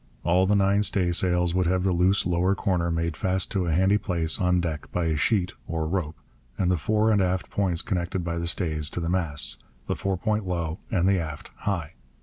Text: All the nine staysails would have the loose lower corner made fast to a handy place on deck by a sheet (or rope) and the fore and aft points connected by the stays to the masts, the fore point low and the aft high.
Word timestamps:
All 0.23 0.47
the 0.47 0.55
nine 0.55 0.81
staysails 0.81 1.53
would 1.53 1.67
have 1.67 1.83
the 1.83 1.91
loose 1.91 2.25
lower 2.25 2.55
corner 2.55 2.89
made 2.89 3.15
fast 3.15 3.51
to 3.51 3.67
a 3.67 3.71
handy 3.71 3.99
place 3.99 4.39
on 4.41 4.59
deck 4.59 4.91
by 4.91 5.05
a 5.05 5.15
sheet 5.15 5.53
(or 5.67 5.85
rope) 5.87 6.17
and 6.57 6.71
the 6.71 6.75
fore 6.77 7.11
and 7.11 7.21
aft 7.21 7.51
points 7.51 7.83
connected 7.83 8.23
by 8.23 8.39
the 8.39 8.47
stays 8.47 8.89
to 8.89 8.99
the 8.99 9.09
masts, 9.09 9.59
the 9.85 9.95
fore 9.95 10.17
point 10.17 10.47
low 10.47 10.79
and 10.89 11.07
the 11.07 11.19
aft 11.19 11.51
high. 11.57 11.93